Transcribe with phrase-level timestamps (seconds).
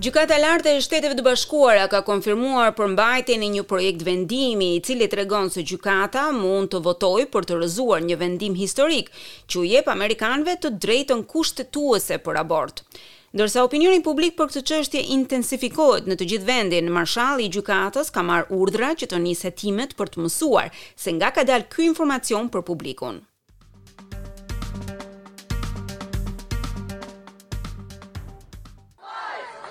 [0.00, 4.78] Gjykata e lartë e Shteteve të Bashkuara ka konfirmuar përmbajtjen e një projekt vendimi i
[4.86, 9.10] cili tregon se gjykata mund të votojë për të rrëzuar një vendim historik
[9.52, 12.80] që u jep amerikanëve të drejtën kushtetuese për abort.
[13.36, 18.24] Ndërsa opinioni publik për këtë çështje intensifikohet në të gjithë vendin, Marshalli i Gjykatës ka
[18.32, 22.48] marrë urdhra që të nisë hetimet për të mësuar se nga ka dalë ky informacion
[22.56, 23.20] për publikun.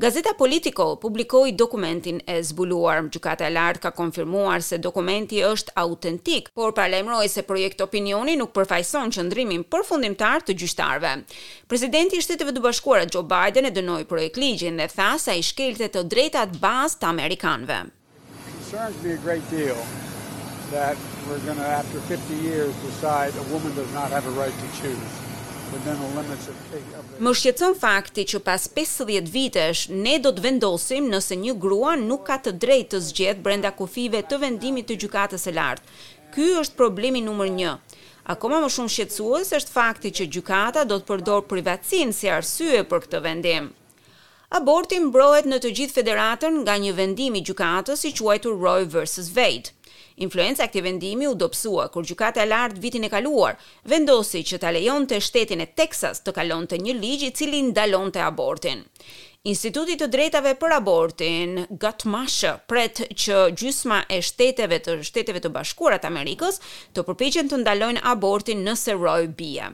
[0.00, 6.72] Gazeta Politico publikoi dokumentin e zbuluar gjykata e ka konfirmuar se dokumenti është autentik, por
[6.78, 11.12] paralajmëroi se projekt opinioni nuk përfaqëson qëndrimin përfundimtar të gjyqtarëve.
[11.68, 15.90] Presidenti i Shteteve të Bashkuara Joe Biden e dënoi projektligjin dhe tha se ai shkelte
[15.94, 17.80] të drejtat bazë të amerikanëve.
[27.20, 32.24] Më shqetson fakti që pas 50 vitesh ne do të vendosim nëse një grua nuk
[32.26, 35.86] ka të drejtë të zgjedh brenda kufive të vendimit të gjykatës së lartë.
[36.34, 37.74] Ky është problemi numër 1.
[38.34, 43.06] Akoma më shumë shqetësues është fakti që gjykata do të përdor privatësinë si arsye për
[43.06, 43.70] këtë vendim
[44.50, 49.28] aborti mbrohet në të gjithë federatën nga një vendim i gjykatës i quajtur Roe versus
[49.36, 49.70] Wade.
[50.26, 53.58] Influenca e këtij vendimi u dobësua kur gjykata e lartë vitin e kaluar
[53.92, 58.82] vendosi që ta lejonte shtetin e Texas të kalonte një ligj i cili ndalonte abortin.
[59.50, 61.54] Instituti të drejtave për abortin
[61.86, 66.58] Gatmash pret që gjysma e shteteve të Shteteve të Bashkuara të Amerikës
[66.92, 69.70] të përpiqen të ndalojnë abortin nëse Roe bie.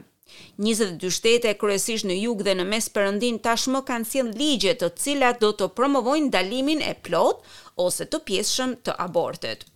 [0.58, 5.40] 22 shtete kryesisht në jug dhe në mes Perëndin tashmë kanë sjell ligje të cilat
[5.44, 7.44] do të promovojnë ndalimin e plot
[7.86, 9.66] ose të pjesëshëm të abortit.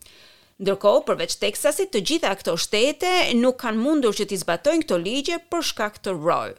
[0.60, 5.40] Ndërkohë, përveç Teksasit, të gjitha këto shtete nuk kanë mundur që të zbatojnë këto ligje
[5.52, 6.52] për shkak të Roe.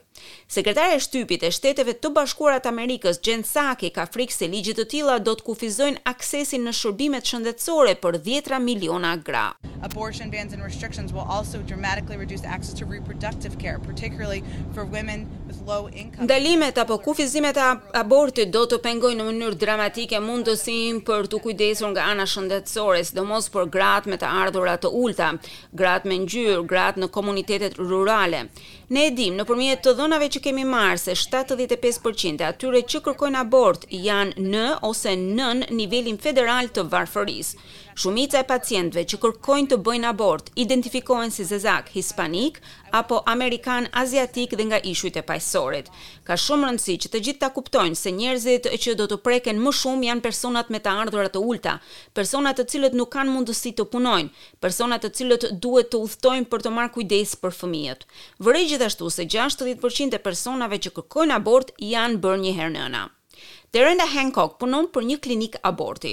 [0.46, 4.80] Sekretare e shtypit e shteteve të bashkuara të Amerikës, Jen Psaki, ka frikë se ligjet
[4.82, 9.48] e tilla do të kufizojnë aksesin në shërbimet shëndetësore për 10 miliona gra.
[9.86, 14.42] Abortion bans and restrictions will also dramatically reduce access to reproductive care, particularly
[14.74, 16.30] for women with low income.
[16.82, 17.62] apo kufizimet e
[17.92, 23.48] abortit do të pengojnë në mënyrë dramatike mundësinë për të kujdesur nga ana shëndetësore, sidomos
[23.50, 25.28] për gratë me të ardhurat të ulta,
[25.72, 28.44] gratë me ngjyrë, gratë në komunitetet rurale.
[28.92, 32.98] Ne e dimë, nëpërmjet të dhënave personave që kemi marrë se 75% e atyre që
[33.06, 37.56] kërkojnë abort janë në ose nën nivelin federal të varfërisë.
[37.92, 42.60] Shumica e pacientëve që kërkojnë të bëjnë abort identifikohen si zezak hispanik
[43.00, 45.90] apo amerikan aziatik dhe nga ishujt e pajsorit.
[46.24, 49.74] Ka shumë rëndësi që të gjithë ta kuptojnë se njerëzit që do të preken më
[49.82, 51.76] shumë janë personat me të ardhurat të ulta,
[52.16, 54.30] personat të cilët nuk kanë mundësi të punojnë,
[54.64, 58.06] personat të cilët duhet të udhtojnë për të marrë kujdes për fëmijët.
[58.48, 63.08] Vërej gjithashtu se 60% e personave që kërkojnë abort janë bërë një herë nëna.
[63.74, 66.10] Terenda Hancock punon për një klinik aborti.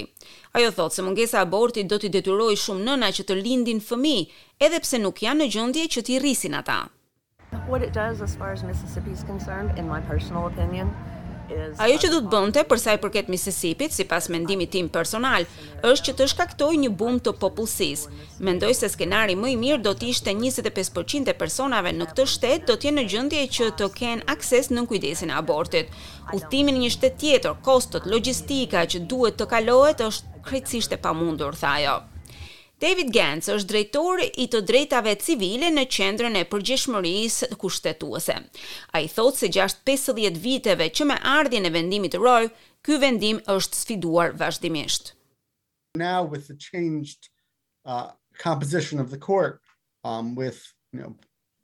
[0.60, 4.14] Ajo thotë se mungesa aborti do t'i detyroj shumë nëna që të lindin fëmi,
[4.68, 6.78] edhe pse nuk janë në gjëndje që t'i rrisin ata.
[7.72, 10.94] What it does as far as Mississippi is concerned, in my personal opinion,
[11.82, 15.46] Ajo që do të bënte për sa i përket Mississippi-t, sipas mendimit tim personal,
[15.86, 18.12] është që të shkaktoj një bum të popullsisë.
[18.48, 22.68] Mendoj se skenari më i mirë do të ishte 25% e personave në këtë shtet
[22.70, 25.90] do të jenë në gjendje që të kenë akses në kujdesin e abortit.
[26.36, 31.58] Udhtimi në një shtet tjetër, kostot, logjistika që duhet të kalohet është krejtësisht e pamundur,
[31.64, 31.98] tha ajo.
[32.80, 38.36] David Gantz është drejtor i të drejtave civile në qendrën e përgjeshmërisë kushtetuese.
[38.96, 42.48] A i thotë se gjashtë 50 viteve që me ardhje e vendimit Roy,
[42.80, 45.12] ky vendim është sfiduar vazhdimisht.
[45.94, 47.28] Now with the changed
[47.84, 48.14] uh,
[48.46, 49.60] composition of the court,
[50.04, 51.12] um, with you know,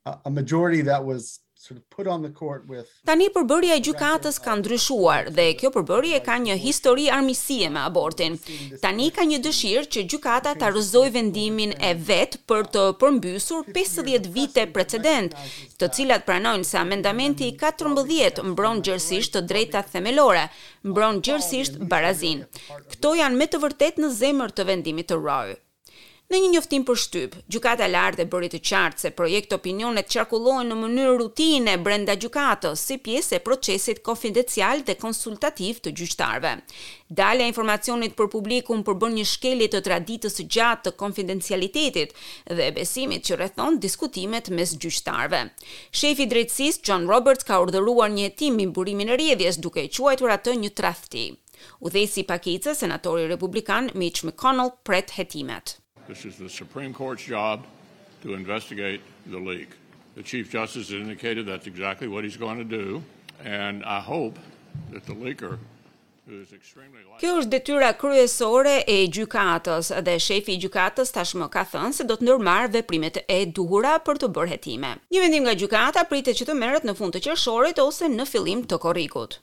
[0.04, 4.36] a majority that was sort of put on the court with Tani përbërja e gjykatës
[4.44, 8.36] ka ndryshuar dhe kjo përbërje ka një histori armiqësie me abortin.
[8.82, 14.28] Tani ka një dëshirë që gjykata ta rrëzojë vendimin e vet për të përmbysur 50
[14.36, 15.36] vite precedent,
[15.80, 20.48] të cilat pranojnë se amendamenti 14 mbron gjërsisht të drejtat themelore,
[20.84, 22.44] mbron gjërsisht barazin.
[22.92, 25.56] Kto janë me të vërtetë në zemër të vendimit të Roe.
[26.32, 30.08] Në një njoftim për shtyp, gjukata e lartë e bëri të qartë se projekt opinionet
[30.10, 36.52] qarkullojnë në mënyrë rutinë brenda gjukatës si pjesë e procesit konfidencial dhe konsultativ të gjyqtarëve.
[37.20, 42.16] Dalja e informacionit për publikun përbën një shkelje të traditës së gjatë të konfidencialitetit
[42.50, 45.44] dhe e besimit që rrethon diskutimet mes gjyqtarëve.
[46.00, 49.86] Shefi i drejtësisë John Roberts ka urdhëruar një hetim mbi burimin e rrjedhjes duke e
[50.00, 51.26] quajtur atë një tradhti.
[51.86, 55.78] Udhësi i paketës senatori republikan Mitch McConnell pret hetimet.
[56.08, 57.64] This is the Supreme Court's job
[58.22, 59.70] to investigate the leak.
[60.14, 63.02] The Chief Justice has indicated that's exactly what he's going to do,
[63.44, 64.38] and I hope
[64.92, 65.58] that the leaker
[67.18, 72.16] Kjo është detyra kryesore e gjykatës dhe shefi i gjykatës tashmë ka thënë se do
[72.18, 74.90] të ndërmarrë veprimet e duhura për të bërë hetime.
[75.14, 78.66] Një vendim nga gjykata pritet që të merret në fund të qershorit ose në fillim
[78.66, 79.38] të korrikut.